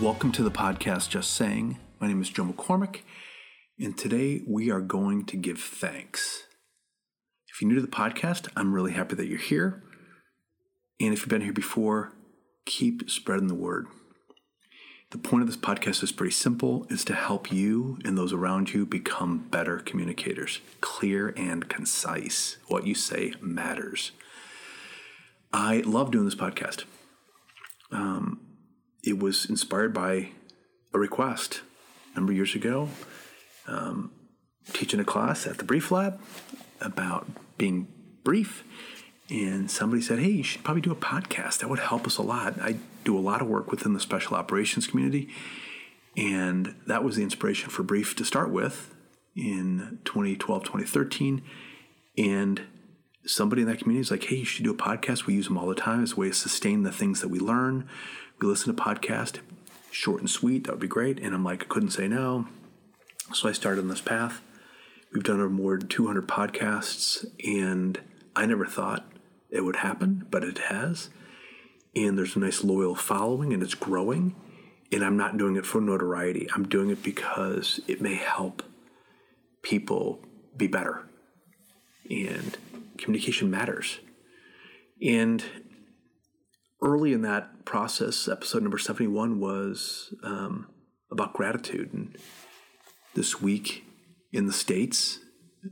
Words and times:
Welcome 0.00 0.32
to 0.32 0.42
the 0.42 0.50
podcast 0.50 1.10
Just 1.10 1.32
Saying. 1.34 1.78
My 2.00 2.08
name 2.08 2.20
is 2.20 2.28
Joe 2.28 2.44
McCormack, 2.44 3.02
and 3.78 3.96
today 3.96 4.40
we 4.46 4.70
are 4.70 4.80
going 4.80 5.26
to 5.26 5.36
give 5.36 5.60
thanks. 5.60 6.44
If 7.48 7.60
you're 7.60 7.68
new 7.68 7.76
to 7.76 7.82
the 7.82 7.86
podcast, 7.86 8.48
I'm 8.56 8.72
really 8.72 8.92
happy 8.92 9.14
that 9.14 9.28
you're 9.28 9.38
here. 9.38 9.82
And 11.00 11.12
if 11.12 11.20
you've 11.20 11.28
been 11.28 11.42
here 11.42 11.52
before, 11.52 12.12
keep 12.64 13.08
spreading 13.10 13.46
the 13.46 13.54
word. 13.54 13.86
The 15.10 15.18
point 15.18 15.42
of 15.42 15.46
this 15.46 15.58
podcast 15.58 16.02
is 16.02 16.10
pretty 16.10 16.32
simple 16.32 16.86
is 16.88 17.04
to 17.04 17.14
help 17.14 17.52
you 17.52 17.98
and 18.04 18.16
those 18.16 18.32
around 18.32 18.72
you 18.72 18.86
become 18.86 19.46
better 19.50 19.78
communicators, 19.78 20.60
clear 20.80 21.34
and 21.36 21.68
concise. 21.68 22.56
What 22.66 22.86
you 22.86 22.94
say 22.94 23.34
matters. 23.40 24.12
I 25.52 25.82
love 25.84 26.10
doing 26.10 26.24
this 26.24 26.34
podcast. 26.34 26.84
Um, 27.90 28.40
it 29.02 29.18
was 29.18 29.44
inspired 29.46 29.92
by 29.92 30.30
a 30.94 30.98
request 30.98 31.62
a 32.12 32.16
number 32.16 32.32
of 32.32 32.36
years 32.36 32.54
ago, 32.54 32.88
um, 33.66 34.12
teaching 34.72 35.00
a 35.00 35.04
class 35.04 35.46
at 35.46 35.58
the 35.58 35.64
Brief 35.64 35.90
Lab 35.90 36.20
about 36.80 37.26
being 37.58 37.88
brief. 38.24 38.64
And 39.30 39.70
somebody 39.70 40.02
said, 40.02 40.18
Hey, 40.18 40.30
you 40.30 40.42
should 40.42 40.62
probably 40.62 40.82
do 40.82 40.92
a 40.92 40.96
podcast. 40.96 41.58
That 41.58 41.70
would 41.70 41.78
help 41.78 42.06
us 42.06 42.18
a 42.18 42.22
lot. 42.22 42.60
I 42.60 42.76
do 43.04 43.16
a 43.16 43.20
lot 43.20 43.40
of 43.40 43.48
work 43.48 43.70
within 43.70 43.94
the 43.94 44.00
special 44.00 44.36
operations 44.36 44.86
community. 44.86 45.28
And 46.16 46.74
that 46.86 47.02
was 47.02 47.16
the 47.16 47.22
inspiration 47.22 47.70
for 47.70 47.82
Brief 47.82 48.14
to 48.16 48.24
start 48.24 48.50
with 48.50 48.94
in 49.34 50.00
2012, 50.04 50.64
2013. 50.64 51.42
And 52.18 52.62
somebody 53.24 53.62
in 53.62 53.68
that 53.68 53.78
community 53.78 54.00
is 54.00 54.10
like, 54.10 54.24
Hey, 54.24 54.36
you 54.36 54.44
should 54.44 54.64
do 54.64 54.72
a 54.72 54.76
podcast. 54.76 55.26
We 55.26 55.34
use 55.34 55.46
them 55.46 55.58
all 55.58 55.68
the 55.68 55.74
time 55.74 56.02
as 56.02 56.12
a 56.12 56.16
way 56.16 56.28
to 56.28 56.34
sustain 56.34 56.82
the 56.82 56.92
things 56.92 57.20
that 57.20 57.28
we 57.28 57.38
learn. 57.38 57.88
We 58.40 58.48
listen 58.48 58.74
to 58.74 58.82
podcast, 58.82 59.38
short 59.90 60.20
and 60.20 60.30
sweet. 60.30 60.64
That 60.64 60.72
would 60.72 60.80
be 60.80 60.88
great. 60.88 61.20
And 61.20 61.34
I'm 61.34 61.44
like, 61.44 61.62
I 61.62 61.66
couldn't 61.66 61.90
say 61.90 62.08
no. 62.08 62.46
So 63.32 63.48
I 63.48 63.52
started 63.52 63.82
on 63.82 63.88
this 63.88 64.00
path. 64.00 64.42
We've 65.12 65.22
done 65.22 65.40
over 65.40 65.50
more 65.50 65.78
than 65.78 65.88
200 65.88 66.26
podcasts, 66.26 67.24
and 67.44 68.00
I 68.34 68.46
never 68.46 68.64
thought 68.66 69.06
it 69.50 69.60
would 69.60 69.76
happen, 69.76 70.26
but 70.30 70.42
it 70.42 70.58
has. 70.58 71.10
And 71.94 72.16
there's 72.16 72.34
a 72.34 72.38
nice 72.38 72.64
loyal 72.64 72.94
following, 72.94 73.52
and 73.52 73.62
it's 73.62 73.74
growing. 73.74 74.34
And 74.90 75.04
I'm 75.04 75.16
not 75.16 75.36
doing 75.36 75.56
it 75.56 75.66
for 75.66 75.80
notoriety. 75.80 76.48
I'm 76.54 76.66
doing 76.66 76.90
it 76.90 77.02
because 77.02 77.80
it 77.86 78.00
may 78.00 78.14
help 78.14 78.62
people 79.62 80.20
be 80.56 80.66
better. 80.66 81.08
And 82.10 82.56
communication 83.02 83.50
matters. 83.50 83.98
And 85.04 85.44
early 86.80 87.12
in 87.12 87.22
that 87.22 87.64
process, 87.64 88.28
episode 88.28 88.62
number 88.62 88.78
71 88.78 89.40
was 89.40 90.14
um, 90.22 90.68
about 91.10 91.34
gratitude. 91.34 91.92
And 91.92 92.16
this 93.14 93.42
week 93.42 93.84
in 94.32 94.46
the 94.46 94.52
States, 94.52 95.18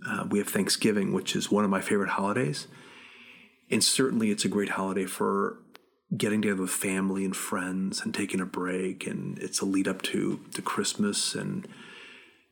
uh, 0.09 0.25
we 0.29 0.39
have 0.39 0.49
Thanksgiving, 0.49 1.13
which 1.13 1.35
is 1.35 1.51
one 1.51 1.65
of 1.65 1.71
my 1.71 1.81
favorite 1.81 2.11
holidays. 2.11 2.67
And 3.71 3.83
certainly 3.83 4.31
it's 4.31 4.45
a 4.45 4.49
great 4.49 4.71
holiday 4.71 5.07
for 5.07 5.59
getting 6.17 6.43
together 6.43 6.63
with 6.63 6.71
family 6.71 7.25
and 7.25 7.37
friends 7.37 8.01
and 8.01 8.13
taking 8.13 8.41
a 8.41 8.47
break. 8.47 9.07
And 9.07 9.39
it's 9.39 9.61
a 9.61 9.65
lead 9.65 9.87
up 9.87 10.03
to, 10.03 10.41
to 10.55 10.63
Christmas 10.63 11.35
and, 11.35 11.69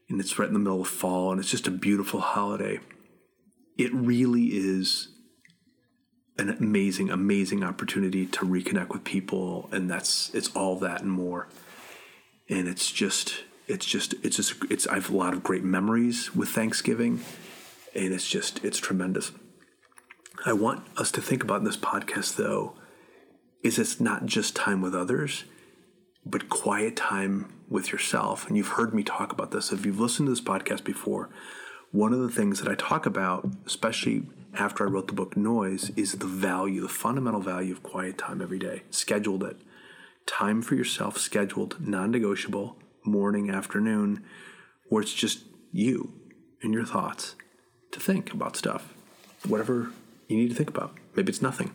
and 0.09 0.21
it's 0.21 0.39
right 0.39 0.47
in 0.47 0.55
the 0.55 0.61
middle 0.61 0.81
of 0.81 0.89
fall. 0.89 1.33
And 1.33 1.41
it's 1.41 1.51
just 1.51 1.67
a 1.67 1.73
beautiful 1.73 2.21
holiday. 2.21 2.79
It 3.79 3.95
really 3.95 4.47
is 4.47 5.09
an 6.37 6.51
amazing, 6.51 7.11
amazing 7.11 7.65
opportunity 7.65 8.27
to 8.27 8.41
reconnect 8.41 8.91
with 8.91 9.05
people, 9.05 9.69
and 9.73 9.91
that's 9.91 10.35
it's 10.35 10.49
all 10.55 10.77
that 10.81 11.03
and 11.03 11.11
more. 11.11 11.49
And 12.49 12.69
it's 12.69 12.91
just, 12.91 13.45
it's 13.67 13.87
just, 13.87 14.15
it's 14.23 14.37
just, 14.37 14.55
it's. 14.71 14.87
I 14.87 14.95
have 14.95 15.11
a 15.11 15.17
lot 15.17 15.33
of 15.33 15.43
great 15.43 15.65
memories 15.65 16.35
with 16.35 16.49
Thanksgiving, 16.49 17.21
and 17.95 18.13
it's 18.13 18.29
just, 18.29 18.65
it's 18.65 18.79
tremendous. 18.79 19.33
I 20.47 20.53
want 20.53 20.85
us 20.97 21.11
to 21.13 21.21
think 21.21 21.43
about 21.43 21.59
in 21.59 21.65
this 21.65 21.77
podcast, 21.77 22.37
though, 22.37 22.75
is 23.63 23.79
it's 23.79 24.01
not 24.01 24.27
just 24.27 24.55
time 24.55 24.81
with 24.81 24.95
others, 24.95 25.45
but 26.25 26.49
quiet 26.49 26.97
time 26.97 27.53
with 27.69 27.91
yourself. 27.91 28.47
And 28.47 28.57
you've 28.57 28.69
heard 28.69 28.95
me 28.95 29.03
talk 29.03 29.33
about 29.33 29.51
this. 29.51 29.73
If 29.73 29.85
you've 29.85 30.01
listened 30.01 30.27
to 30.27 30.31
this 30.31 30.41
podcast 30.41 30.85
before, 30.85 31.29
one 31.91 32.13
of 32.13 32.21
the 32.21 32.29
things 32.29 32.61
that 32.61 32.71
I 32.71 32.75
talk 32.75 33.07
about, 33.07 33.49
especially 33.67 34.25
after 34.55 34.85
I 34.87 34.91
wrote 34.91 35.07
the 35.07 35.15
book 35.15 35.37
Noise 35.37 35.91
is 35.91 36.13
the 36.13 36.27
value, 36.27 36.83
the 36.83 36.89
fundamental 36.89 37.41
value 37.41 37.73
of 37.73 37.83
quiet 37.83 38.19
time 38.19 38.43
every 38.43 38.59
day. 38.59 38.83
Scheduled 38.91 39.43
it. 39.43 39.57
Time 40.27 40.61
for 40.61 40.75
yourself, 40.75 41.17
scheduled, 41.17 41.77
non 41.81 42.11
negotiable, 42.11 42.77
morning, 43.05 43.51
afternoon, 43.51 44.23
where 44.89 45.03
it's 45.03 45.15
just 45.15 45.45
you 45.73 46.13
and 46.63 46.75
your 46.75 46.85
thoughts 46.85 47.35
to 47.93 48.01
think 48.01 48.33
about 48.33 48.57
stuff. 48.57 48.93
Whatever 49.47 49.91
you 50.27 50.37
need 50.37 50.49
to 50.49 50.55
think 50.55 50.69
about. 50.69 50.95
Maybe 51.15 51.31
it's 51.31 51.43
nothing. 51.43 51.73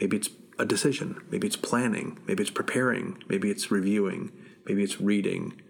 Maybe 0.00 0.16
it's 0.16 0.30
a 0.58 0.64
decision. 0.64 1.20
Maybe 1.30 1.46
it's 1.46 1.56
planning. 1.56 2.18
Maybe 2.26 2.42
it's 2.42 2.50
preparing. 2.50 3.22
Maybe 3.28 3.50
it's 3.50 3.70
reviewing. 3.70 4.30
Maybe 4.66 4.82
it's 4.84 5.00
reading, 5.00 5.60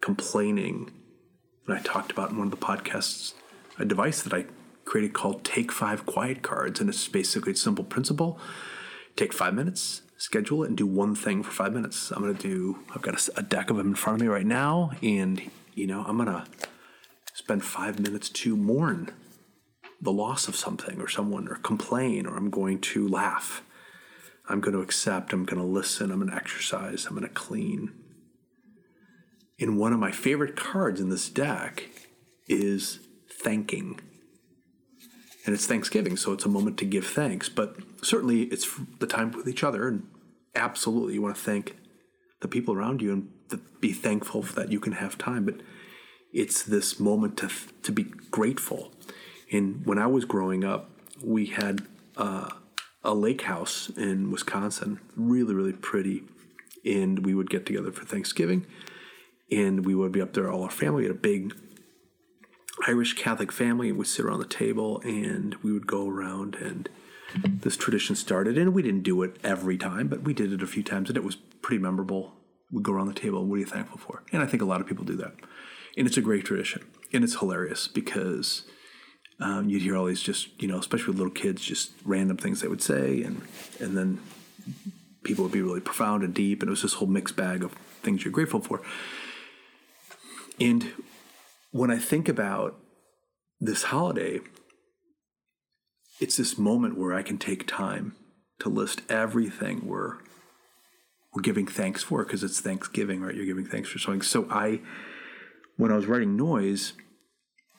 complaining. 0.00 0.92
And 1.68 1.78
I 1.78 1.82
talked 1.82 2.10
about 2.10 2.30
in 2.30 2.38
one 2.38 2.46
of 2.46 2.50
the 2.50 2.56
podcasts 2.56 3.34
a 3.78 3.84
device 3.84 4.22
that 4.22 4.32
I 4.32 4.46
created 4.84 5.12
called 5.12 5.44
Take 5.44 5.70
Five 5.70 6.06
Quiet 6.06 6.42
Cards. 6.42 6.80
And 6.80 6.88
it's 6.88 7.06
basically 7.06 7.52
a 7.52 7.56
simple 7.56 7.84
principle 7.84 8.40
take 9.16 9.32
five 9.32 9.52
minutes, 9.52 10.02
schedule 10.16 10.62
it, 10.62 10.68
and 10.68 10.76
do 10.76 10.86
one 10.86 11.14
thing 11.14 11.42
for 11.42 11.50
five 11.50 11.72
minutes. 11.72 12.12
I'm 12.12 12.22
going 12.22 12.36
to 12.36 12.40
do, 12.40 12.78
I've 12.94 13.02
got 13.02 13.28
a, 13.28 13.40
a 13.40 13.42
deck 13.42 13.68
of 13.68 13.76
them 13.76 13.88
in 13.88 13.94
front 13.96 14.16
of 14.16 14.22
me 14.22 14.28
right 14.28 14.46
now. 14.46 14.92
And, 15.02 15.42
you 15.74 15.88
know, 15.88 16.04
I'm 16.06 16.16
going 16.16 16.28
to 16.28 16.46
spend 17.34 17.64
five 17.64 17.98
minutes 17.98 18.28
to 18.28 18.56
mourn 18.56 19.10
the 20.00 20.12
loss 20.12 20.46
of 20.46 20.54
something 20.54 21.00
or 21.00 21.08
someone 21.08 21.48
or 21.48 21.56
complain, 21.56 22.26
or 22.26 22.36
I'm 22.36 22.48
going 22.48 22.80
to 22.80 23.08
laugh. 23.08 23.62
I'm 24.48 24.60
going 24.60 24.74
to 24.74 24.80
accept. 24.80 25.32
I'm 25.32 25.44
going 25.44 25.60
to 25.60 25.66
listen. 25.66 26.12
I'm 26.12 26.20
going 26.20 26.30
to 26.30 26.36
exercise. 26.36 27.06
I'm 27.06 27.14
going 27.14 27.26
to 27.26 27.34
clean. 27.34 27.92
And 29.60 29.78
one 29.78 29.92
of 29.92 29.98
my 29.98 30.12
favorite 30.12 30.56
cards 30.56 31.00
in 31.00 31.08
this 31.08 31.28
deck 31.28 31.88
is 32.46 33.00
thanking 33.42 34.00
and 35.48 35.54
it's 35.54 35.66
Thanksgiving, 35.66 36.18
so 36.18 36.34
it's 36.34 36.44
a 36.44 36.48
moment 36.48 36.76
to 36.76 36.84
give 36.84 37.06
thanks. 37.06 37.48
But 37.48 37.76
certainly, 38.02 38.42
it's 38.42 38.68
the 38.98 39.06
time 39.06 39.32
with 39.32 39.48
each 39.48 39.64
other, 39.64 39.88
and 39.88 40.06
absolutely, 40.54 41.14
you 41.14 41.22
want 41.22 41.36
to 41.36 41.40
thank 41.40 41.74
the 42.42 42.48
people 42.48 42.74
around 42.74 43.00
you 43.00 43.12
and 43.14 43.60
be 43.80 43.94
thankful 43.94 44.42
that 44.42 44.70
you 44.70 44.78
can 44.78 44.92
have 44.92 45.16
time. 45.16 45.46
But 45.46 45.62
it's 46.34 46.62
this 46.62 47.00
moment 47.00 47.38
to 47.38 47.48
to 47.82 47.90
be 47.90 48.04
grateful. 48.30 48.92
And 49.50 49.86
when 49.86 49.98
I 49.98 50.06
was 50.06 50.26
growing 50.26 50.64
up, 50.64 50.90
we 51.24 51.46
had 51.46 51.86
uh, 52.18 52.50
a 53.02 53.14
lake 53.14 53.40
house 53.40 53.90
in 53.96 54.30
Wisconsin, 54.30 55.00
really 55.16 55.54
really 55.54 55.72
pretty, 55.72 56.24
and 56.84 57.24
we 57.24 57.34
would 57.34 57.48
get 57.48 57.64
together 57.64 57.90
for 57.90 58.04
Thanksgiving, 58.04 58.66
and 59.50 59.84
we 59.84 59.94
would 59.94 60.12
be 60.12 60.20
up 60.20 60.34
there 60.34 60.50
all 60.50 60.62
our 60.62 60.70
family. 60.70 61.02
We 61.02 61.08
had 61.08 61.16
a 61.16 61.18
big 61.18 61.54
Irish 62.86 63.14
Catholic 63.14 63.50
family 63.50 63.90
We'd 63.92 64.06
sit 64.06 64.24
around 64.24 64.40
the 64.40 64.46
table 64.46 65.00
and 65.04 65.54
we 65.56 65.72
would 65.72 65.86
go 65.86 66.08
around 66.08 66.54
and 66.56 66.88
this 67.44 67.76
tradition 67.76 68.16
started 68.16 68.56
and 68.56 68.72
we 68.72 68.82
didn't 68.82 69.02
do 69.02 69.22
it 69.22 69.36
every 69.44 69.76
time 69.76 70.08
but 70.08 70.22
we 70.22 70.32
did 70.32 70.52
it 70.52 70.62
a 70.62 70.66
few 70.66 70.82
times 70.82 71.08
and 71.08 71.16
it 71.16 71.24
was 71.24 71.36
pretty 71.36 71.82
memorable. 71.82 72.34
We'd 72.70 72.84
go 72.84 72.92
around 72.92 73.08
the 73.08 73.14
table 73.14 73.44
what 73.44 73.56
are 73.56 73.58
you 73.58 73.66
thankful 73.66 73.98
for? 73.98 74.22
And 74.32 74.42
i 74.42 74.46
think 74.46 74.62
a 74.62 74.66
lot 74.66 74.80
of 74.80 74.86
people 74.86 75.04
do 75.04 75.16
that. 75.16 75.34
And 75.96 76.06
it's 76.06 76.16
a 76.16 76.22
great 76.22 76.44
tradition 76.44 76.84
and 77.12 77.24
it's 77.24 77.38
hilarious 77.38 77.88
because 77.88 78.64
um, 79.40 79.68
you'd 79.68 79.82
hear 79.82 79.96
all 79.96 80.06
these 80.06 80.22
just 80.22 80.60
you 80.60 80.68
know 80.68 80.78
especially 80.78 81.08
with 81.08 81.18
little 81.18 81.32
kids 81.32 81.62
just 81.62 81.92
random 82.04 82.36
things 82.36 82.60
they 82.60 82.68
would 82.68 82.82
say 82.82 83.22
and 83.22 83.42
and 83.80 83.96
then 83.96 84.20
people 85.24 85.44
would 85.44 85.52
be 85.52 85.62
really 85.62 85.80
profound 85.80 86.22
and 86.22 86.34
deep 86.34 86.62
and 86.62 86.68
it 86.68 86.70
was 86.70 86.82
this 86.82 86.94
whole 86.94 87.08
mixed 87.08 87.36
bag 87.36 87.62
of 87.62 87.72
things 88.02 88.24
you're 88.24 88.32
grateful 88.32 88.60
for 88.60 88.80
and 90.60 90.92
when 91.70 91.90
I 91.90 91.98
think 91.98 92.28
about 92.28 92.76
this 93.60 93.84
holiday, 93.84 94.40
it's 96.20 96.36
this 96.36 96.58
moment 96.58 96.96
where 96.96 97.14
I 97.14 97.22
can 97.22 97.38
take 97.38 97.66
time 97.66 98.16
to 98.60 98.68
list 98.68 99.02
everything 99.08 99.86
we're 99.86 100.18
we're 101.34 101.42
giving 101.42 101.66
thanks 101.66 102.02
for 102.02 102.24
because 102.24 102.42
it's 102.42 102.60
Thanksgiving, 102.60 103.20
right? 103.20 103.34
You're 103.34 103.46
giving 103.46 103.66
thanks 103.66 103.88
for 103.88 103.98
something. 103.98 104.22
So 104.22 104.48
I, 104.50 104.80
when 105.76 105.92
I 105.92 105.96
was 105.96 106.06
writing 106.06 106.36
noise, 106.36 106.94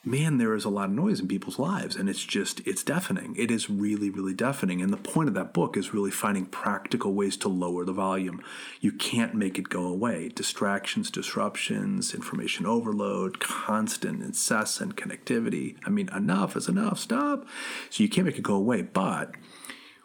man, 0.06 0.38
there 0.38 0.56
is 0.56 0.66
a 0.66 0.70
lot 0.70 0.90
of 0.90 0.96
noise 0.96 1.20
in 1.20 1.28
people's 1.28 1.60
lives, 1.60 1.96
and 1.96 2.10
it's 2.10 2.24
just 2.24 2.66
it's 2.66 2.84
deafening. 2.84 3.36
It 3.38 3.52
is 3.52 3.70
really, 3.70 4.10
really 4.10 4.34
deafening. 4.34 4.82
And 4.82 4.94
the 4.94 4.98
point 4.98 5.28
of 5.28 5.36
that 5.36 5.54
book 5.54 5.76
is 5.76 5.94
really 5.94 6.12
finding 6.12 6.46
practical 6.46 7.14
ways 7.14 7.36
to 7.38 7.50
lower 7.50 7.86
the 7.86 7.94
volume. 7.94 8.42
You 8.80 8.92
can't 8.92 9.34
make 9.34 9.60
it 9.60 9.70
go 9.70 9.86
away. 9.86 10.30
Distractions, 10.30 11.12
disruptions, 11.12 12.14
information 12.14 12.66
overload, 12.66 13.40
constant, 13.40 14.24
incessant 14.24 14.96
connectivity. 14.96 15.76
I 15.86 15.90
mean, 15.90 16.10
enough 16.16 16.56
is 16.56 16.68
enough. 16.70 17.00
Stop. 17.00 17.46
So 17.90 18.04
you 18.04 18.10
can't 18.10 18.26
make 18.26 18.38
it 18.38 18.44
go 18.44 18.56
away, 18.56 18.84
but 18.84 19.36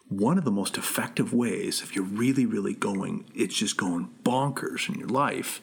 one 0.09 0.39
of 0.39 0.45
the 0.45 0.51
most 0.51 0.77
effective 0.77 1.33
ways, 1.33 1.83
if 1.83 1.97
you're 1.97 2.05
really, 2.05 2.47
really 2.47 2.75
going, 2.75 3.25
it's 3.35 3.55
just 3.55 3.77
going 3.77 4.11
bonkers 4.23 4.89
in 4.89 4.99
your 4.99 5.09
life, 5.09 5.63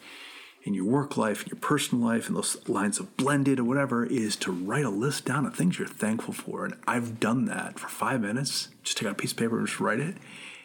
in 0.64 0.74
your 0.74 0.84
work 0.84 1.16
life, 1.16 1.42
in 1.42 1.48
your 1.48 1.58
personal 1.58 2.04
life, 2.04 2.28
and 2.28 2.36
those 2.36 2.68
lines 2.68 2.98
have 2.98 3.16
blended 3.16 3.58
or 3.58 3.64
whatever, 3.64 4.04
is 4.04 4.36
to 4.36 4.52
write 4.52 4.84
a 4.84 4.90
list 4.90 5.24
down 5.24 5.44
of 5.44 5.54
things 5.54 5.78
you're 5.78 5.88
thankful 5.88 6.32
for. 6.32 6.64
And 6.64 6.74
I've 6.86 7.18
done 7.18 7.46
that 7.46 7.78
for 7.78 7.88
five 7.88 8.20
minutes. 8.20 8.68
Just 8.82 8.98
take 8.98 9.08
out 9.08 9.12
a 9.12 9.16
piece 9.16 9.32
of 9.32 9.38
paper 9.38 9.58
and 9.58 9.66
just 9.66 9.80
write 9.80 10.00
it. 10.00 10.16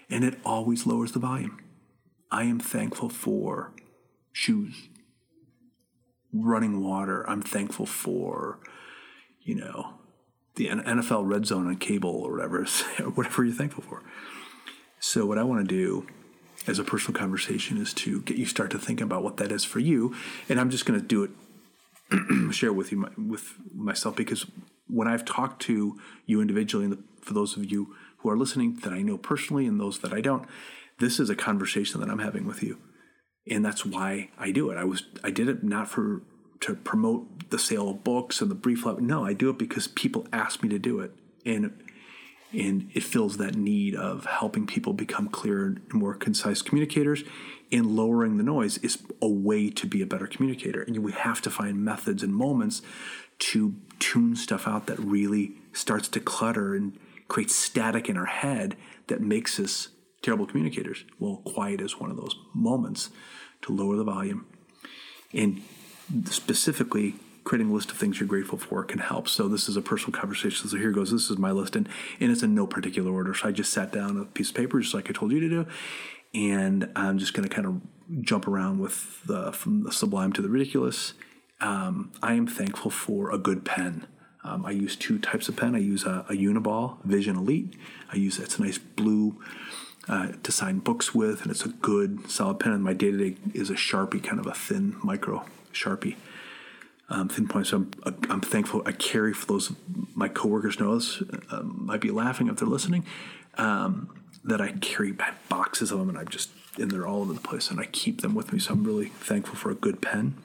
And 0.09 0.23
it 0.23 0.39
always 0.45 0.85
lowers 0.85 1.13
the 1.13 1.19
volume. 1.19 1.59
I 2.29 2.43
am 2.43 2.59
thankful 2.59 3.09
for 3.09 3.73
shoes, 4.31 4.89
running 6.31 6.83
water. 6.83 7.27
I'm 7.27 7.41
thankful 7.41 7.85
for, 7.85 8.59
you 9.41 9.55
know, 9.55 9.95
the 10.55 10.67
NFL 10.67 11.27
red 11.27 11.45
zone 11.45 11.67
on 11.67 11.77
cable 11.77 12.09
or 12.09 12.33
whatever, 12.33 12.63
whatever 13.15 13.43
you're 13.43 13.55
thankful 13.55 13.83
for. 13.83 14.03
So, 14.99 15.25
what 15.25 15.37
I 15.37 15.43
want 15.43 15.67
to 15.67 15.75
do 15.75 16.07
as 16.67 16.79
a 16.79 16.83
personal 16.83 17.17
conversation 17.19 17.77
is 17.77 17.93
to 17.93 18.21
get 18.21 18.37
you 18.37 18.45
start 18.45 18.71
to 18.71 18.79
think 18.79 19.01
about 19.01 19.23
what 19.23 19.37
that 19.37 19.51
is 19.51 19.63
for 19.63 19.79
you. 19.79 20.15
And 20.49 20.59
I'm 20.59 20.69
just 20.69 20.85
going 20.85 20.99
to 20.99 21.05
do 21.05 21.23
it, 21.23 22.53
share 22.53 22.73
with 22.73 22.91
you 22.91 22.99
my, 22.99 23.09
with 23.17 23.53
myself 23.73 24.15
because 24.15 24.45
when 24.87 25.07
I've 25.07 25.25
talked 25.25 25.61
to 25.63 25.99
you 26.25 26.41
individually, 26.41 26.85
and 26.85 26.93
the, 26.93 26.99
for 27.21 27.33
those 27.33 27.57
of 27.57 27.71
you 27.71 27.95
who 28.19 28.29
are 28.29 28.37
listening 28.37 28.75
that 28.83 28.93
I 28.93 29.01
know 29.01 29.17
personally 29.17 29.65
and 29.65 29.79
those 29.79 29.99
that 29.99 30.13
I 30.13 30.21
don't, 30.21 30.45
this 30.99 31.19
is 31.19 31.29
a 31.29 31.35
conversation 31.35 31.99
that 32.01 32.09
I'm 32.09 32.19
having 32.19 32.45
with 32.45 32.63
you, 32.63 32.79
and 33.49 33.63
that's 33.63 33.85
why 33.85 34.29
I 34.37 34.51
do 34.51 34.71
it. 34.71 34.77
I 34.77 34.83
was 34.83 35.03
I 35.23 35.29
did 35.29 35.47
it 35.47 35.63
not 35.63 35.89
for 35.89 36.21
to 36.61 36.75
promote 36.75 37.51
the 37.51 37.59
sale 37.59 37.89
of 37.89 38.03
books 38.03 38.41
and 38.41 38.49
the 38.49 38.55
brief. 38.55 38.85
No, 38.85 39.23
I 39.23 39.33
do 39.33 39.49
it 39.49 39.59
because 39.59 39.87
people 39.87 40.25
ask 40.33 40.63
me 40.63 40.69
to 40.69 40.79
do 40.79 40.99
it, 40.99 41.11
and 41.45 41.77
and 42.53 42.89
it 42.93 43.03
fills 43.03 43.37
that 43.37 43.55
need 43.55 43.95
of 43.95 44.25
helping 44.25 44.65
people 44.65 44.93
become 44.93 45.27
clearer 45.27 45.65
and 45.65 45.93
more 45.93 46.13
concise 46.15 46.61
communicators. 46.61 47.23
And 47.71 47.97
lowering 47.97 48.37
the 48.37 48.43
noise 48.43 48.77
is 48.77 48.99
a 49.21 49.27
way 49.27 49.69
to 49.71 49.85
be 49.85 50.01
a 50.01 50.05
better 50.05 50.27
communicator. 50.27 50.81
And 50.81 50.97
we 50.99 51.11
have 51.11 51.41
to 51.41 51.49
find 51.49 51.83
methods 51.83 52.23
and 52.23 52.33
moments 52.33 52.81
to 53.39 53.75
tune 53.99 54.35
stuff 54.35 54.67
out 54.67 54.87
that 54.87 54.97
really 54.99 55.51
starts 55.73 56.07
to 56.09 56.19
clutter 56.21 56.75
and 56.75 56.97
create 57.27 57.51
static 57.51 58.07
in 58.07 58.15
our 58.15 58.25
head 58.25 58.77
that 59.07 59.19
makes 59.19 59.59
us 59.59 59.89
terrible 60.21 60.45
communicators. 60.45 61.03
Well 61.19 61.41
quiet 61.45 61.81
is 61.81 61.99
one 61.99 62.09
of 62.09 62.17
those 62.17 62.35
moments 62.53 63.09
to 63.63 63.73
lower 63.73 63.97
the 63.97 64.03
volume. 64.05 64.45
And 65.33 65.61
specifically 66.25 67.15
creating 67.47 67.71
a 67.71 67.73
list 67.73 67.91
of 67.91 67.97
things 67.97 68.19
you're 68.19 68.27
grateful 68.27 68.57
for 68.57 68.83
can 68.83 68.99
help. 68.99 69.29
So 69.29 69.47
this 69.47 69.69
is 69.69 69.77
a 69.77 69.81
personal 69.81 70.11
conversation. 70.19 70.67
So 70.67 70.75
here 70.75 70.91
goes. 70.91 71.11
This 71.11 71.29
is 71.29 71.37
my 71.37 71.51
list, 71.51 71.77
and 71.77 71.87
and 72.19 72.29
it's 72.29 72.43
in 72.43 72.53
no 72.53 72.67
particular 72.67 73.09
order. 73.09 73.33
So 73.33 73.47
I 73.47 73.51
just 73.53 73.71
sat 73.71 73.93
down 73.93 74.17
a 74.17 74.25
piece 74.25 74.49
of 74.49 74.55
paper, 74.55 74.81
just 74.81 74.93
like 74.93 75.09
I 75.09 75.13
told 75.13 75.31
you 75.31 75.39
to 75.39 75.49
do, 75.49 75.65
and 76.33 76.89
I'm 76.93 77.17
just 77.17 77.33
going 77.33 77.47
to 77.47 77.55
kind 77.55 77.65
of 77.65 78.21
jump 78.21 78.49
around 78.49 78.79
with 78.79 79.23
the 79.25 79.53
from 79.53 79.83
the 79.83 79.93
sublime 79.93 80.33
to 80.33 80.41
the 80.41 80.49
ridiculous. 80.49 81.13
Um, 81.61 82.11
I 82.21 82.33
am 82.33 82.47
thankful 82.47 82.91
for 82.91 83.31
a 83.31 83.37
good 83.37 83.63
pen. 83.63 84.05
Um, 84.43 84.65
I 84.65 84.71
use 84.71 84.97
two 84.97 85.17
types 85.17 85.47
of 85.47 85.55
pen. 85.55 85.73
I 85.73 85.79
use 85.79 86.03
a, 86.03 86.25
a 86.29 86.33
Uniball 86.33 87.01
Vision 87.05 87.37
Elite. 87.37 87.75
I 88.11 88.17
use 88.17 88.39
it's 88.39 88.59
a 88.59 88.61
nice 88.61 88.77
blue 88.77 89.41
uh, 90.09 90.33
to 90.43 90.51
sign 90.51 90.79
books 90.79 91.15
with, 91.15 91.43
and 91.43 91.51
it's 91.51 91.65
a 91.65 91.69
good 91.69 92.29
solid 92.29 92.59
pen. 92.59 92.73
And 92.73 92.83
my 92.83 92.93
day 92.93 93.11
to 93.11 93.17
day 93.17 93.37
is 93.53 93.69
a 93.69 93.75
Sharpie, 93.75 94.21
kind 94.21 94.39
of 94.39 94.47
a 94.47 94.53
thin 94.53 94.97
micro 95.01 95.45
Sharpie 95.71 96.17
um, 97.09 97.29
thin 97.29 97.47
points. 97.47 97.71
I'm, 97.71 97.91
I'm 98.29 98.41
thankful 98.41 98.83
I 98.85 98.91
carry 98.91 99.33
for 99.33 99.45
those 99.45 99.71
my 100.13 100.27
coworkers 100.27 100.79
know 100.79 100.95
this 100.95 101.21
uh, 101.51 101.61
might 101.63 102.01
be 102.01 102.11
laughing 102.11 102.47
if 102.47 102.57
they're 102.57 102.67
listening 102.67 103.05
um, 103.57 104.13
that 104.43 104.61
I 104.61 104.73
carry 104.73 105.13
boxes 105.49 105.91
of 105.91 105.99
them 105.99 106.09
and 106.09 106.17
I'm 106.17 106.27
just 106.27 106.49
and 106.77 106.91
they're 106.91 107.07
all 107.07 107.21
over 107.21 107.33
the 107.33 107.39
place 107.39 107.71
and 107.71 107.79
I 107.79 107.85
keep 107.85 108.21
them 108.21 108.35
with 108.35 108.53
me. 108.53 108.59
So 108.59 108.73
I'm 108.73 108.83
really 108.83 109.07
thankful 109.07 109.55
for 109.55 109.71
a 109.71 109.75
good 109.75 110.01
pen, 110.01 110.35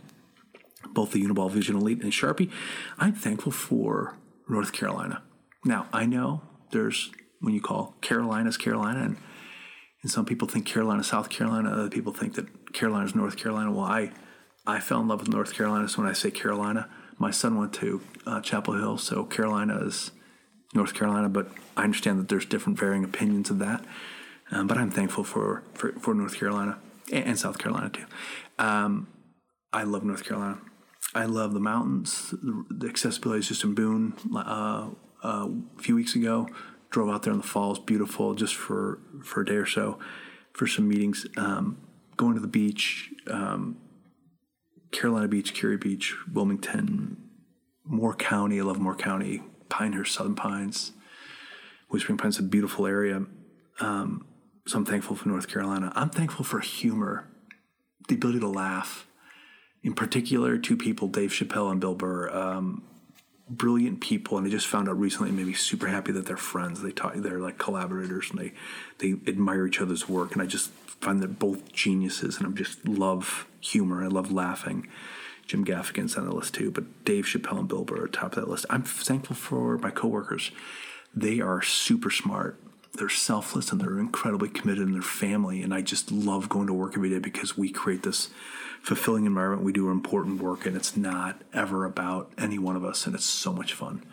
both 0.91 1.13
the 1.13 1.23
Uniball 1.23 1.51
Vision 1.51 1.77
Elite 1.77 2.03
and 2.03 2.13
Sharpie. 2.13 2.51
I'm 2.99 3.13
thankful 3.13 3.53
for 3.53 4.17
North 4.49 4.73
Carolina. 4.73 5.23
Now 5.65 5.89
I 5.93 6.07
know 6.07 6.43
there's 6.71 7.11
when 7.41 7.55
you 7.55 7.61
call 7.61 7.97
Carolina's 8.01 8.57
Carolina 8.57 9.03
and 9.03 9.17
and 10.03 10.11
some 10.11 10.25
people 10.25 10.49
think 10.49 10.67
Carolina, 10.67 11.05
South 11.05 11.31
Carolina. 11.31 11.71
Other 11.71 11.89
people 11.89 12.13
think 12.13 12.35
that 12.35 12.73
Carolina's 12.73 13.15
North 13.15 13.37
Carolina. 13.37 13.71
Well, 13.71 13.85
I 13.85 14.11
I 14.67 14.81
fell 14.81 15.01
in 15.01 15.09
love 15.09 15.21
with 15.21 15.29
North 15.29 15.55
Carolina. 15.55 15.89
So 15.89 16.03
when 16.03 16.11
I 16.11 16.15
say 16.15 16.31
Carolina, 16.31 16.89
my 17.19 17.31
son 17.31 17.59
went 17.59 17.73
to 17.75 18.01
uh, 18.27 18.41
Chapel 18.41 18.75
Hill, 18.75 18.99
so 18.99 19.25
Carolina 19.25 19.85
is 19.85 20.13
North 20.75 20.95
Carolina. 20.95 21.29
But 21.29 21.49
I 21.77 21.85
understand 21.85 22.19
that 22.21 22.29
there's 22.29 22.47
different 22.47 22.79
varying 22.79 23.05
opinions 23.05 23.51
of 23.51 23.59
that. 23.59 23.85
Um, 24.51 24.67
but 24.67 24.77
I'm 24.77 24.91
thankful 24.91 25.25
for, 25.25 25.63
for, 25.75 25.93
for 25.93 26.15
North 26.15 26.39
Carolina 26.39 26.79
and, 27.11 27.25
and, 27.25 27.39
South 27.39 27.59
Carolina 27.59 27.89
too. 27.89 28.05
Um, 28.59 29.09
I 29.73 29.83
love 29.85 30.05
North 30.05 30.25
Carolina. 30.25 30.59
I 31.15 31.25
love 31.25 31.55
the 31.55 31.61
mountains. 31.61 32.35
The, 32.43 32.87
accessibility 32.87 33.41
is 33.41 33.49
just 33.49 33.65
in 33.65 33.75
Boone. 33.75 34.15
Uh, 34.35 34.91
uh, 35.25 35.49
a 35.79 35.83
few 35.83 35.95
weeks 35.95 36.15
ago, 36.15 36.49
drove 36.91 37.09
out 37.09 37.23
there 37.23 37.33
in 37.33 37.39
the 37.39 37.47
falls, 37.47 37.79
beautiful, 37.79 38.35
just 38.35 38.55
for 38.55 38.99
for 39.23 39.43
a 39.43 39.45
day 39.45 39.55
or 39.55 39.67
so, 39.67 39.99
for 40.53 40.67
some 40.67 40.89
meetings. 40.89 41.27
Um, 41.37 41.79
going 42.17 42.35
to 42.35 42.41
the 42.41 42.47
beach, 42.47 43.13
um, 43.29 43.79
Carolina 44.93 45.27
Beach, 45.27 45.55
Kure 45.55 45.79
Beach, 45.79 46.15
Wilmington, 46.33 47.17
Moore 47.85 48.15
County. 48.15 48.61
I 48.61 48.63
love 48.63 48.79
Moore 48.79 48.95
County, 48.95 49.43
Pinehurst, 49.69 50.15
Southern 50.15 50.35
Pines, 50.35 50.93
Whispering 51.89 52.19
Pines, 52.19 52.39
a 52.39 52.43
beautiful 52.43 52.87
area. 52.87 53.25
Um, 53.81 54.27
so 54.67 54.79
I'm 54.79 54.85
thankful 54.85 55.17
for 55.17 55.29
North 55.29 55.49
Carolina. 55.49 55.93
I'm 55.97 56.11
thankful 56.11 56.45
for 56.45 56.61
humor, 56.61 57.29
the 58.09 58.15
ability 58.15 58.41
to 58.41 58.49
laugh. 58.49 59.07
In 59.83 59.95
particular, 59.95 60.59
two 60.59 60.77
people, 60.77 61.09
Dave 61.09 61.31
Chappelle 61.31 61.73
and 61.73 61.81
Bill 61.81 61.95
Burr, 61.95 62.31
um, 62.31 62.85
brilliant 63.57 64.01
people, 64.01 64.39
and 64.39 64.47
I 64.47 64.51
just 64.51 64.67
found 64.67 64.89
out 64.89 64.99
recently. 64.99 65.31
Maybe 65.31 65.55
super 65.55 65.87
happy 65.87 66.13
that 66.13 66.27
they're 66.27 66.37
friends. 66.37 66.83
They 66.83 66.93
talk, 66.93 67.15
they're 67.17 67.39
like 67.39 67.59
collaborators, 67.59 68.31
and 68.31 68.39
they 68.39 68.53
they 68.99 69.31
admire 69.31 69.67
each 69.67 69.81
other's 69.81 70.09
work. 70.09 70.33
And 70.33 70.43
I 70.43 70.47
just 70.47 70.71
find 70.71 71.21
that 71.21 71.39
both 71.39 71.73
geniuses, 71.73 72.39
and 72.39 72.47
I 72.47 72.51
just 72.51 72.87
love 72.87 73.47
humor. 73.61 74.03
I 74.03 74.09
love 74.09 74.33
laughing. 74.33 74.89
Jim 75.47 75.65
Gaffigan's 75.65 76.17
on 76.17 76.25
the 76.25 76.35
list 76.35 76.55
too, 76.55 76.71
but 76.71 77.05
Dave 77.05 77.25
Chappelle 77.25 77.59
and 77.59 77.69
Bill 77.69 77.85
Burr 77.85 78.05
are 78.05 78.09
top 78.09 78.37
of 78.37 78.45
that 78.45 78.49
list. 78.49 78.65
I'm 78.71 78.85
thankful 78.85 79.37
for 79.37 79.77
my 79.79 79.91
coworkers. 79.91 80.51
They 81.15 81.41
are 81.41 81.61
super 81.63 82.11
smart. 82.11 82.59
They're 82.95 83.09
selfless 83.09 83.73
and 83.73 83.81
they're 83.81 83.99
incredibly 83.99 84.49
committed 84.49 84.87
in 84.87 84.93
their 84.93 85.03
family. 85.03 85.63
And 85.63 85.73
I 85.73 85.81
just 85.81 86.13
love 86.13 86.49
going 86.49 86.67
to 86.67 86.75
work 86.75 86.93
every 86.95 87.11
day 87.11 87.19
because 87.19 87.57
we 87.57 87.71
create 87.71 88.03
this 88.03 88.29
fulfilling 88.83 89.25
environment. 89.25 89.63
We 89.63 89.73
do 89.73 89.91
important 89.91 90.43
work 90.43 90.67
and 90.67 90.77
it's 90.77 90.97
not 90.97 91.41
ever 91.55 91.85
about 91.85 92.33
any 92.37 92.59
one 92.59 92.77
of 92.77 92.85
us. 92.85 93.07
And 93.07 93.15
it's 93.15 93.25
so 93.25 93.53
much 93.53 93.73
fun. 93.73 94.05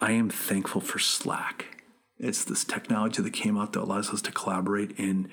I 0.00 0.12
am 0.12 0.30
thankful 0.30 0.80
for 0.80 0.98
Slack. 0.98 1.82
It's 2.18 2.44
this 2.44 2.64
technology 2.64 3.22
that 3.22 3.32
came 3.32 3.58
out 3.58 3.72
that 3.72 3.82
allows 3.82 4.10
us 4.10 4.22
to 4.22 4.32
collaborate 4.32 4.98
and 4.98 5.28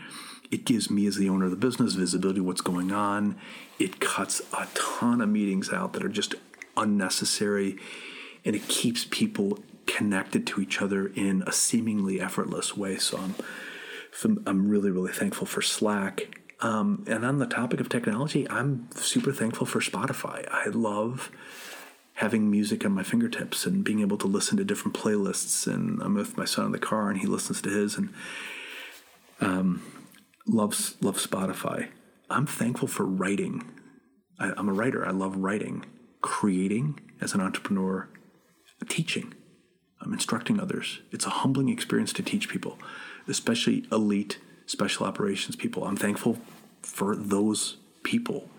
it 0.51 0.65
gives 0.65 0.89
me 0.89 1.07
as 1.07 1.15
the 1.15 1.29
owner 1.29 1.45
of 1.45 1.51
the 1.51 1.57
business 1.57 1.93
visibility 1.93 2.39
of 2.39 2.45
what's 2.45 2.61
going 2.61 2.91
on. 2.91 3.37
It 3.79 3.99
cuts 3.99 4.41
a 4.57 4.67
ton 4.73 5.21
of 5.21 5.29
meetings 5.29 5.71
out 5.71 5.93
that 5.93 6.03
are 6.03 6.09
just 6.09 6.35
unnecessary 6.75 7.77
and 8.45 8.55
it 8.55 8.67
keeps 8.67 9.05
people 9.09 9.59
connected 9.85 10.47
to 10.47 10.61
each 10.61 10.81
other 10.81 11.07
in 11.07 11.43
a 11.45 11.51
seemingly 11.51 12.19
effortless 12.19 12.75
way. 12.75 12.97
So 12.97 13.17
I'm, 13.17 14.43
I'm 14.45 14.67
really, 14.67 14.91
really 14.91 15.11
thankful 15.11 15.47
for 15.47 15.61
Slack. 15.61 16.39
Um, 16.61 17.03
and 17.07 17.25
on 17.25 17.39
the 17.39 17.45
topic 17.45 17.79
of 17.79 17.89
technology, 17.89 18.49
I'm 18.49 18.87
super 18.95 19.31
thankful 19.31 19.67
for 19.67 19.79
Spotify. 19.79 20.47
I 20.49 20.67
love 20.69 21.29
having 22.13 22.49
music 22.49 22.85
on 22.85 22.91
my 22.91 23.03
fingertips 23.03 23.65
and 23.65 23.83
being 23.83 23.99
able 23.99 24.17
to 24.17 24.27
listen 24.27 24.57
to 24.57 24.63
different 24.63 24.95
playlists. 24.95 25.67
And 25.67 26.01
I'm 26.01 26.13
with 26.13 26.37
my 26.37 26.45
son 26.45 26.67
in 26.67 26.71
the 26.71 26.79
car, 26.79 27.09
and 27.09 27.19
he 27.19 27.27
listens 27.27 27.61
to 27.63 27.69
his. 27.69 27.97
And 27.97 28.13
um, 29.41 29.83
loves 30.47 30.95
love 31.01 31.17
Spotify. 31.17 31.89
I'm 32.29 32.45
thankful 32.45 32.87
for 32.87 33.05
writing. 33.05 33.63
I, 34.39 34.53
I'm 34.55 34.69
a 34.69 34.73
writer. 34.73 35.05
I 35.05 35.11
love 35.11 35.35
writing, 35.37 35.85
creating 36.21 36.99
as 37.19 37.33
an 37.33 37.41
entrepreneur, 37.41 38.07
teaching. 38.87 39.33
I'm 40.03 40.13
instructing 40.13 40.59
others. 40.59 40.99
It's 41.11 41.25
a 41.25 41.29
humbling 41.29 41.69
experience 41.69 42.13
to 42.13 42.23
teach 42.23 42.49
people, 42.49 42.77
especially 43.27 43.85
elite 43.91 44.37
special 44.65 45.05
operations 45.05 45.55
people. 45.55 45.85
I'm 45.85 45.95
thankful 45.97 46.37
for 46.81 47.15
those 47.15 47.77
people, 48.03 48.49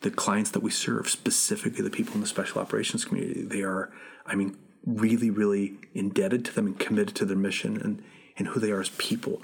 the 0.00 0.10
clients 0.10 0.50
that 0.52 0.60
we 0.60 0.70
serve, 0.70 1.08
specifically 1.08 1.82
the 1.82 1.90
people 1.90 2.14
in 2.14 2.20
the 2.20 2.26
special 2.26 2.60
operations 2.60 3.04
community. 3.04 3.42
They 3.42 3.62
are, 3.62 3.92
I 4.26 4.34
mean, 4.34 4.56
really, 4.86 5.30
really 5.30 5.76
indebted 5.94 6.44
to 6.46 6.54
them 6.54 6.66
and 6.66 6.78
committed 6.78 7.14
to 7.16 7.24
their 7.24 7.36
mission 7.36 7.80
and, 7.80 8.02
and 8.38 8.48
who 8.48 8.60
they 8.60 8.70
are 8.70 8.80
as 8.80 8.88
people 8.90 9.42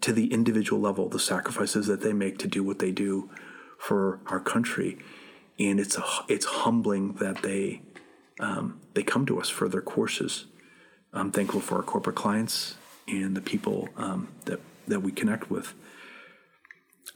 to 0.00 0.12
the 0.12 0.32
individual 0.32 0.80
level, 0.80 1.08
the 1.08 1.18
sacrifices 1.18 1.86
that 1.86 2.00
they 2.00 2.12
make 2.12 2.38
to 2.38 2.48
do 2.48 2.64
what 2.64 2.78
they 2.78 2.90
do 2.90 3.30
for 3.78 4.20
our 4.26 4.40
country, 4.40 4.98
and 5.58 5.78
it's 5.78 5.98
a, 5.98 6.04
it's 6.28 6.46
humbling 6.46 7.14
that 7.14 7.42
they 7.42 7.82
um, 8.40 8.80
they 8.94 9.02
come 9.02 9.26
to 9.26 9.40
us 9.40 9.48
for 9.48 9.68
their 9.68 9.82
courses. 9.82 10.46
I'm 11.12 11.30
thankful 11.30 11.60
for 11.60 11.76
our 11.76 11.82
corporate 11.82 12.16
clients. 12.16 12.76
and 13.08 13.36
the 13.36 13.40
people 13.40 13.88
um, 13.96 14.28
that 14.44 14.60
that 14.86 15.00
we 15.00 15.12
connect 15.12 15.50
with. 15.50 15.74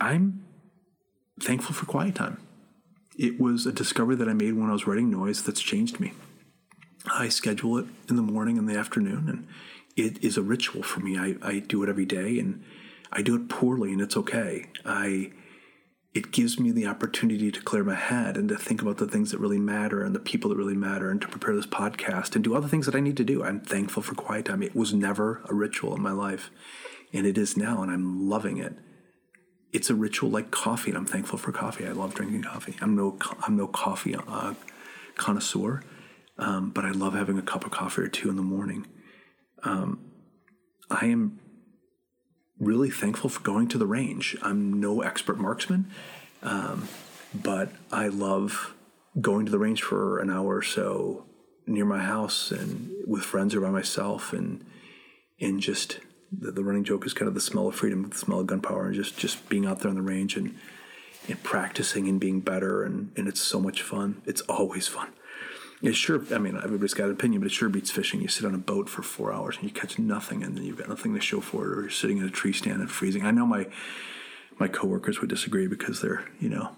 I'm 0.01 0.45
thankful 1.41 1.75
for 1.75 1.87
quiet 1.87 2.15
time. 2.15 2.39
It 3.19 3.41
was 3.41 3.67
a 3.67 3.73
discovery 3.73 4.17
that 4.17 4.29
I 4.29 4.35
made 4.35 4.55
when 4.55 4.69
I 4.69 4.73
was 4.73 4.87
writing 4.87 5.11
noise 5.11 5.43
that's 5.43 5.63
changed 5.63 6.01
me. 6.01 6.13
I 7.13 7.29
schedule 7.29 7.79
it 7.79 7.87
in 8.09 8.17
the 8.17 8.23
morning 8.23 8.59
and 8.59 8.69
the 8.69 8.77
afternoon, 8.77 9.29
and 9.29 9.47
it 9.97 10.23
is 10.23 10.37
a 10.37 10.43
ritual 10.43 10.83
for 10.83 11.01
me. 11.01 11.17
I, 11.19 11.37
I 11.43 11.61
do 11.61 11.83
it 11.83 11.89
every 11.89 12.05
day, 12.05 12.39
and 12.39 12.63
I 13.13 13.23
do 13.23 13.35
it 13.37 13.49
poorly, 13.49 13.93
and 13.93 14.01
it's 14.01 14.17
okay. 14.17 14.67
I 14.85 15.31
it 16.17 16.33
gives 16.33 16.59
me 16.59 16.71
the 16.71 16.87
opportunity 16.87 17.53
to 17.53 17.61
clear 17.61 17.85
my 17.85 17.95
head 17.95 18.39
and 18.39 18.49
to 18.49 18.57
think 18.57 18.81
about 18.81 18.97
the 18.97 19.07
things 19.07 19.31
that 19.31 19.39
really 19.39 19.59
matter 19.59 20.03
and 20.03 20.15
the 20.15 20.19
people 20.19 20.49
that 20.49 20.57
really 20.57 20.75
matter 20.75 21.11
and 21.11 21.21
to 21.21 21.29
prepare 21.29 21.55
this 21.55 21.67
podcast 21.67 22.35
and 22.35 22.43
do 22.43 22.55
all 22.55 22.61
the 22.63 22.71
things 22.71 22.87
that 22.87 22.95
I 22.95 23.01
need 23.01 23.19
to 23.19 23.25
do. 23.25 23.45
I'm 23.45 23.61
thankful 23.61 24.03
for 24.03 24.15
quiet 24.15 24.47
time. 24.47 24.63
It 24.63 24.75
was 24.75 24.95
never 24.95 25.43
a 25.51 25.55
ritual 25.55 25.95
in 25.95 26.01
my 26.01 26.13
life, 26.13 26.51
and 27.13 27.27
it 27.27 27.37
is 27.37 27.55
now, 27.55 27.83
and 27.83 27.93
I'm 27.93 28.31
loving 28.31 28.57
it. 28.57 28.79
It's 29.75 29.91
a 29.91 29.95
ritual 29.95 30.31
like 30.31 30.51
coffee, 30.51 30.91
and 30.91 30.97
I'm 30.97 31.05
thankful 31.05 31.39
for 31.39 31.53
coffee. 31.53 31.87
I 31.87 31.93
love 31.93 32.15
drinking 32.15 32.45
coffee. 32.45 32.77
I'm 32.81 32.97
no 32.97 33.19
I'm 33.47 33.55
no 33.55 33.67
coffee 33.67 34.17
uh, 34.17 34.55
connoisseur, 35.17 35.83
um, 36.39 36.71
but 36.71 36.87
I 36.87 36.93
love 36.93 37.13
having 37.13 37.37
a 37.37 37.43
cup 37.43 37.67
of 37.67 37.73
coffee 37.73 38.01
or 38.01 38.09
two 38.09 38.31
in 38.31 38.37
the 38.37 38.43
morning. 38.43 38.87
Um, 39.65 40.13
I 40.91 41.07
am 41.07 41.41
really 42.59 42.91
thankful 42.91 43.31
for 43.31 43.41
going 43.41 43.69
to 43.69 43.79
the 43.79 43.87
range. 43.87 44.37
I'm 44.43 44.81
no 44.81 45.03
expert 45.03 45.39
marksman, 45.39 45.91
um, 46.43 46.89
but 47.35 47.71
I 47.93 48.09
love 48.09 48.75
going 49.21 49.47
to 49.47 49.53
the 49.53 49.59
range 49.59 49.83
for 49.83 50.19
an 50.19 50.31
hour 50.31 50.57
or 50.57 50.63
so 50.63 51.27
near 51.67 51.85
my 51.85 52.01
house 52.01 52.51
and 52.51 52.93
with 53.07 53.23
friends 53.23 53.55
or 53.55 53.61
by 53.61 53.71
myself 53.71 54.33
and 54.33 54.65
and 55.41 55.61
just 55.61 55.99
the, 56.33 56.51
the 56.51 56.65
running 56.65 56.85
joke 56.85 57.05
is 57.05 57.13
kind 57.13 57.29
of 57.29 57.35
the 57.35 57.41
smell 57.41 57.69
of 57.69 57.75
freedom, 57.75 58.09
the 58.09 58.17
smell 58.17 58.41
of 58.41 58.47
gunpowder, 58.47 58.87
and 58.87 58.95
just 58.95 59.19
just 59.19 59.49
being 59.49 59.67
out 59.67 59.81
there 59.81 59.91
on 59.91 59.97
the 59.97 60.03
range 60.03 60.37
and 60.37 60.57
and 61.29 61.43
practicing 61.43 62.09
and 62.09 62.21
being 62.21 62.41
better 62.41 62.85
and 62.85 63.13
and 63.17 63.29
it's 63.29 63.41
so 63.41 63.61
much 63.61 63.83
fun. 63.83 64.23
It's 64.27 64.41
always 64.43 64.87
fun. 64.87 65.13
It 65.83 65.95
sure, 65.95 66.23
I 66.35 66.39
mean, 66.39 66.57
everybody's 66.57 66.95
got 66.95 67.07
an 67.07 67.13
opinion, 67.13 67.43
but 67.43 67.47
it 67.47 67.53
sure 67.53 67.69
beats 67.69 67.91
fishing. 67.91 68.23
You 68.23 68.29
sit 68.29 68.47
on 68.47 68.55
a 68.55 68.59
boat 68.59 68.89
for 68.89 69.03
four 69.03 69.33
hours 69.33 69.57
and 69.57 69.65
you 69.65 69.71
catch 69.71 69.99
nothing, 69.99 70.43
and 70.43 70.57
then 70.57 70.65
you've 70.65 70.79
got 70.79 70.89
nothing 70.89 71.15
to 71.15 71.21
show 71.21 71.41
for 71.41 71.65
it, 71.65 71.77
or 71.77 71.81
you're 71.83 71.91
sitting 71.91 72.19
in 72.19 72.25
a 72.25 72.31
tree 72.31 72.53
stand 72.53 72.81
and 72.81 72.91
freezing. 72.91 73.27
I 73.27 73.31
know 73.31 73.47
my 73.47 73.67
my 74.59 74.69
coworkers 74.69 75.21
would 75.21 75.29
disagree 75.29 75.67
because 75.67 76.01
they're 76.01 76.25
you 76.41 76.49
know 76.49 76.71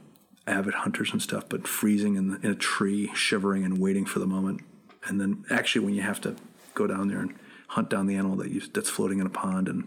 avid 0.49 0.75
hunters 0.75 1.12
and 1.12 1.23
stuff, 1.23 1.49
but 1.49 1.69
freezing 1.69 2.17
in, 2.17 2.40
in 2.43 2.50
a 2.50 2.57
tree, 2.57 3.11
shivering 3.14 3.64
and 3.64 3.78
waiting 3.78 4.05
for 4.05 4.19
the 4.19 4.26
moment, 4.26 4.62
and 5.07 5.21
then 5.21 5.45
actually 5.49 5.85
when 5.85 5.95
you 5.95 6.02
have 6.02 6.21
to 6.23 6.35
go 6.75 6.87
down 6.88 7.09
there 7.09 7.21
and 7.21 7.35
hunt 7.69 7.90
down 7.90 8.07
the 8.07 8.17
animal 8.17 8.37
that 8.37 8.50
you, 8.50 8.61
that's 8.73 8.90
floating 8.90 9.21
in 9.21 9.26
a 9.26 9.31
pond 9.31 9.69
and 9.69 9.87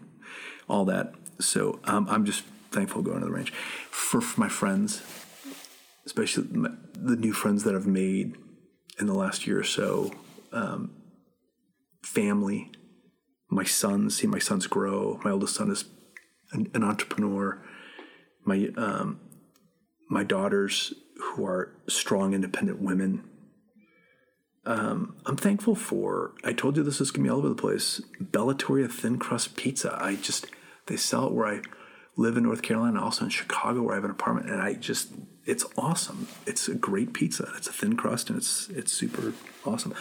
all 0.70 0.86
that. 0.86 1.14
So 1.40 1.80
um, 1.84 2.08
I'm 2.10 2.26
just 2.26 2.44
thankful 2.72 3.02
going 3.02 3.20
to 3.20 3.26
the 3.26 3.32
range 3.32 3.52
for, 3.90 4.22
for 4.22 4.40
my 4.40 4.48
friends, 4.48 5.02
especially 6.06 6.44
the 6.44 7.16
new 7.16 7.34
friends 7.34 7.64
that 7.64 7.76
I've 7.76 7.88
made 7.88 8.38
in 9.02 9.08
the 9.08 9.14
last 9.14 9.46
year 9.48 9.60
or 9.60 9.64
so. 9.64 10.12
Um, 10.52 10.92
family, 12.04 12.72
my 13.50 13.64
sons, 13.64 14.18
see 14.18 14.28
my 14.28 14.40
sons 14.40 14.68
grow. 14.68 15.20
My 15.24 15.32
oldest 15.32 15.56
son 15.56 15.72
is 15.72 15.86
an, 16.52 16.70
an 16.74 16.84
entrepreneur. 16.84 17.62
My 18.46 18.70
um, 18.78 19.20
my 20.10 20.24
daughters, 20.24 20.94
who 21.22 21.46
are 21.46 21.74
strong, 21.88 22.34
independent 22.34 22.82
women. 22.82 23.24
Um, 24.66 25.16
I'm 25.26 25.38
thankful 25.38 25.76
for. 25.76 26.34
I 26.44 26.54
told 26.54 26.78
you 26.78 26.84
this 26.84 27.02
is 27.02 27.12
gonna 27.12 27.24
be 27.24 27.30
all 27.30 27.40
over 27.40 27.50
the 27.50 27.56
place. 27.56 28.02
Bellatoria 28.22 28.92
thin 28.92 29.18
crust 29.18 29.56
pizza. 29.56 29.98
I 30.00 30.16
just 30.16 30.48
they 30.88 30.98
sell 30.98 31.28
it 31.28 31.34
where 31.34 31.48
I 31.48 31.62
live 32.18 32.38
in 32.38 32.44
North 32.44 32.62
Carolina, 32.62 33.02
also 33.02 33.26
in 33.26 33.30
Chicago 33.30 33.82
where 33.82 33.94
I 33.94 33.96
have 33.96 34.06
an 34.06 34.12
apartment, 34.12 34.50
and 34.50 34.62
I 34.62 34.74
just 34.74 35.10
it's 35.46 35.66
awesome. 35.78 36.28
It's 36.46 36.68
a 36.68 36.76
great 36.76 37.14
pizza. 37.14 37.52
It's 37.58 37.68
a 37.68 37.74
thin 37.74 37.98
crust 37.98 38.30
and 38.30 38.38
it's 38.38 38.70
it's 38.70 38.92
super 38.92 39.34
awesome. 39.66 39.94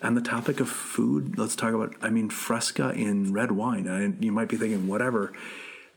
And 0.00 0.16
the 0.16 0.22
topic 0.22 0.60
of 0.60 0.68
food, 0.68 1.38
let's 1.38 1.56
talk 1.56 1.74
about. 1.74 1.94
I 2.00 2.10
mean, 2.10 2.30
Fresca 2.30 2.90
in 2.90 3.32
red 3.32 3.52
wine. 3.52 3.86
And 3.86 4.22
you 4.24 4.30
might 4.30 4.48
be 4.48 4.56
thinking, 4.56 4.86
whatever. 4.86 5.32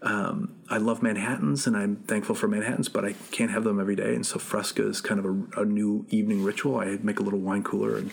Um, 0.01 0.55
I 0.67 0.77
love 0.77 1.03
Manhattans 1.03 1.67
and 1.67 1.77
I'm 1.77 1.97
thankful 1.97 2.33
for 2.33 2.47
Manhattans, 2.47 2.89
but 2.89 3.05
I 3.05 3.13
can't 3.31 3.51
have 3.51 3.63
them 3.63 3.79
every 3.79 3.95
day. 3.95 4.15
And 4.15 4.25
so 4.25 4.39
Fresca 4.39 4.87
is 4.87 4.99
kind 4.99 5.19
of 5.19 5.25
a, 5.25 5.61
a 5.61 5.65
new 5.65 6.07
evening 6.09 6.43
ritual. 6.43 6.79
I 6.79 6.97
make 7.03 7.19
a 7.19 7.23
little 7.23 7.39
wine 7.39 7.63
cooler 7.63 7.97
and 7.97 8.11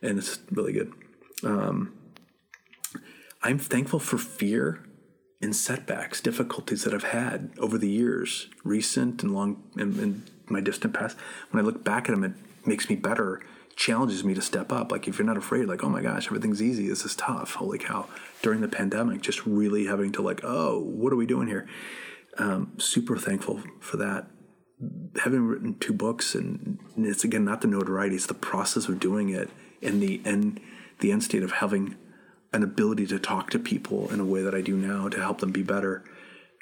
and 0.00 0.18
it's 0.18 0.38
really 0.50 0.72
good. 0.72 0.92
Um, 1.44 1.92
I'm 3.42 3.58
thankful 3.58 3.98
for 3.98 4.16
fear 4.16 4.87
and 5.40 5.54
setbacks, 5.54 6.20
difficulties 6.20 6.84
that 6.84 6.92
I've 6.92 7.04
had 7.04 7.50
over 7.58 7.78
the 7.78 7.88
years, 7.88 8.48
recent 8.64 9.22
and 9.22 9.32
long, 9.32 9.62
in 9.76 10.24
my 10.48 10.60
distant 10.60 10.94
past. 10.94 11.16
When 11.50 11.62
I 11.62 11.66
look 11.66 11.84
back 11.84 12.08
at 12.08 12.14
them, 12.14 12.24
it 12.24 12.32
makes 12.66 12.90
me 12.90 12.96
better, 12.96 13.40
challenges 13.76 14.24
me 14.24 14.34
to 14.34 14.42
step 14.42 14.72
up. 14.72 14.90
Like 14.90 15.06
if 15.06 15.18
you're 15.18 15.26
not 15.26 15.36
afraid, 15.36 15.66
like 15.66 15.84
oh 15.84 15.88
my 15.88 16.02
gosh, 16.02 16.26
everything's 16.26 16.62
easy. 16.62 16.88
This 16.88 17.04
is 17.04 17.14
tough. 17.14 17.54
Holy 17.54 17.78
cow! 17.78 18.08
During 18.42 18.60
the 18.60 18.68
pandemic, 18.68 19.22
just 19.22 19.46
really 19.46 19.86
having 19.86 20.12
to 20.12 20.22
like, 20.22 20.40
oh, 20.42 20.80
what 20.80 21.12
are 21.12 21.16
we 21.16 21.26
doing 21.26 21.48
here? 21.48 21.68
Um, 22.38 22.72
super 22.78 23.16
thankful 23.16 23.62
for 23.80 23.96
that. 23.98 24.26
Having 25.22 25.46
written 25.46 25.78
two 25.78 25.92
books, 25.92 26.34
and 26.34 26.78
it's 26.96 27.24
again 27.24 27.44
not 27.44 27.60
the 27.60 27.68
notoriety; 27.68 28.16
it's 28.16 28.26
the 28.26 28.34
process 28.34 28.88
of 28.88 28.98
doing 28.98 29.28
it, 29.28 29.50
and 29.82 30.02
the 30.02 30.20
end, 30.24 30.60
the 30.98 31.12
end 31.12 31.22
state 31.22 31.42
of 31.42 31.52
having 31.52 31.96
an 32.52 32.62
ability 32.62 33.06
to 33.06 33.18
talk 33.18 33.50
to 33.50 33.58
people 33.58 34.10
in 34.10 34.20
a 34.20 34.24
way 34.24 34.42
that 34.42 34.54
I 34.54 34.60
do 34.60 34.76
now 34.76 35.08
to 35.08 35.20
help 35.20 35.40
them 35.40 35.52
be 35.52 35.62
better 35.62 36.04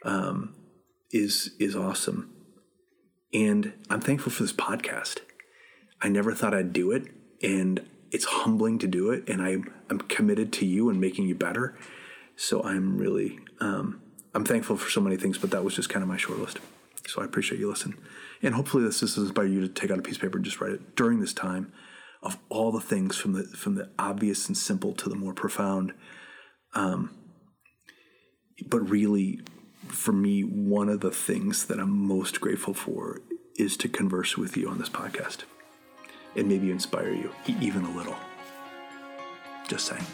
um, 0.04 0.54
is 1.10 1.50
is 1.58 1.76
awesome. 1.76 2.32
And 3.32 3.72
I'm 3.90 4.00
thankful 4.00 4.32
for 4.32 4.42
this 4.42 4.52
podcast. 4.52 5.18
I 6.00 6.08
never 6.08 6.34
thought 6.34 6.54
I'd 6.54 6.72
do 6.72 6.92
it, 6.92 7.06
and 7.42 7.86
it's 8.10 8.24
humbling 8.24 8.78
to 8.80 8.86
do 8.86 9.10
it. 9.10 9.28
And 9.28 9.42
I, 9.42 9.58
I'm 9.90 10.00
committed 10.00 10.52
to 10.54 10.66
you 10.66 10.88
and 10.88 11.00
making 11.00 11.26
you 11.28 11.34
better. 11.34 11.76
So 12.36 12.62
I'm 12.62 12.98
really 12.98 13.38
um, 13.60 14.00
I'm 14.34 14.44
thankful 14.44 14.76
for 14.76 14.90
so 14.90 15.00
many 15.00 15.16
things, 15.16 15.38
but 15.38 15.50
that 15.50 15.64
was 15.64 15.74
just 15.74 15.88
kind 15.88 16.02
of 16.02 16.08
my 16.08 16.16
short 16.16 16.38
list. 16.38 16.58
So 17.06 17.22
I 17.22 17.24
appreciate 17.24 17.60
you 17.60 17.68
listening, 17.68 17.98
and 18.42 18.54
hopefully 18.54 18.82
this 18.84 19.00
this 19.00 19.16
inspire 19.16 19.46
you 19.46 19.60
to 19.60 19.68
take 19.68 19.90
out 19.90 19.98
a 19.98 20.02
piece 20.02 20.16
of 20.16 20.22
paper 20.22 20.38
and 20.38 20.44
just 20.44 20.60
write 20.60 20.72
it 20.72 20.96
during 20.96 21.20
this 21.20 21.32
time 21.32 21.72
of 22.22 22.38
all 22.48 22.72
the 22.72 22.80
things 22.80 23.16
from 23.16 23.32
the 23.32 23.44
from 23.44 23.74
the 23.74 23.90
obvious 23.98 24.48
and 24.48 24.56
simple 24.56 24.92
to 24.94 25.08
the 25.08 25.14
more 25.14 25.34
profound. 25.34 25.92
Um, 26.74 27.16
but 28.68 28.80
really, 28.88 29.40
for 29.88 30.12
me, 30.12 30.42
one 30.42 30.88
of 30.88 31.00
the 31.00 31.10
things 31.10 31.66
that 31.66 31.78
I'm 31.78 32.06
most 32.06 32.40
grateful 32.40 32.74
for 32.74 33.20
is 33.56 33.76
to 33.78 33.88
converse 33.88 34.36
with 34.36 34.56
you 34.56 34.68
on 34.68 34.78
this 34.78 34.88
podcast 34.88 35.44
and 36.34 36.48
maybe 36.48 36.70
inspire 36.70 37.12
you 37.12 37.32
even 37.60 37.84
a 37.84 37.96
little. 37.96 38.16
Just 39.68 39.86
saying. 39.86 40.04